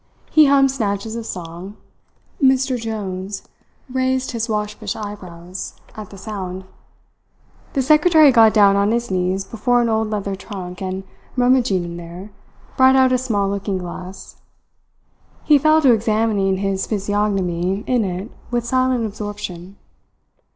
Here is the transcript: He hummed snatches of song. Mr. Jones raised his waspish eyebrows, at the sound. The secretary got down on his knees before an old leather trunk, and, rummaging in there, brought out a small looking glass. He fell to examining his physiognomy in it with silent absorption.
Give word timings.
He 0.31 0.47
hummed 0.47 0.71
snatches 0.71 1.15
of 1.15 1.27
song. 1.27 1.77
Mr. 2.41 2.75
Jones 2.75 3.43
raised 3.87 4.31
his 4.31 4.49
waspish 4.49 4.95
eyebrows, 4.95 5.75
at 5.95 6.09
the 6.09 6.17
sound. 6.17 6.63
The 7.73 7.83
secretary 7.83 8.31
got 8.31 8.51
down 8.51 8.75
on 8.75 8.89
his 8.91 9.11
knees 9.11 9.43
before 9.45 9.79
an 9.79 9.89
old 9.89 10.09
leather 10.09 10.33
trunk, 10.35 10.81
and, 10.81 11.03
rummaging 11.35 11.83
in 11.83 11.97
there, 11.97 12.31
brought 12.77 12.95
out 12.95 13.11
a 13.11 13.17
small 13.19 13.47
looking 13.47 13.77
glass. 13.77 14.37
He 15.43 15.59
fell 15.59 15.83
to 15.83 15.93
examining 15.93 16.57
his 16.57 16.87
physiognomy 16.87 17.83
in 17.85 18.03
it 18.03 18.31
with 18.49 18.65
silent 18.65 19.05
absorption. 19.05 19.77